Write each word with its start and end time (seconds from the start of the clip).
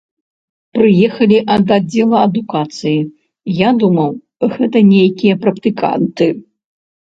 Прыехалі 0.75 1.35
ад 1.55 1.65
аддзела 1.75 2.17
адукацыі, 2.27 2.95
я 3.57 3.69
думаў, 3.85 4.11
гэта 4.55 4.77
нейкія 4.95 5.35
практыканты. 5.45 6.31